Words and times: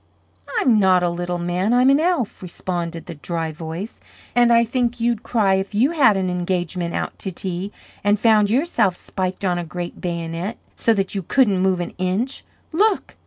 "I'm 0.57 0.79
not 0.79 1.03
a 1.03 1.11
little 1.11 1.37
man. 1.37 1.73
I'm 1.75 1.91
an 1.91 1.99
elf," 1.99 2.41
responded 2.41 3.05
the 3.05 3.13
dry 3.13 3.51
voice; 3.51 3.99
"and 4.33 4.51
I 4.51 4.63
think 4.65 4.99
you'd 4.99 5.21
cry 5.21 5.53
if 5.53 5.75
you 5.75 5.91
had 5.91 6.17
an 6.17 6.27
engagement 6.27 6.95
out 6.95 7.19
to 7.19 7.29
tea, 7.31 7.71
and 8.03 8.19
found 8.19 8.49
yourself 8.49 8.95
spiked 8.97 9.45
on 9.45 9.59
a 9.59 9.63
great 9.63 10.01
bayonet, 10.01 10.57
so 10.75 10.95
that 10.95 11.13
you 11.13 11.21
couldn't 11.21 11.59
move 11.61 11.79
an 11.79 11.93
inch. 11.99 12.43
Look!" 12.71 13.15